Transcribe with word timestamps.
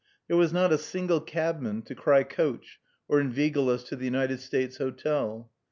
There 0.27 0.35
was 0.35 0.51
not 0.51 0.73
a 0.73 0.79
single 0.79 1.19
cabman 1.21 1.83
to 1.83 1.93
cry 1.93 2.23
"Coach!" 2.23 2.79
or 3.07 3.19
inveigle 3.21 3.69
us 3.69 3.83
to 3.83 3.95
the 3.95 4.05
United 4.05 4.39
States 4.39 4.77
Hotel. 4.77 5.51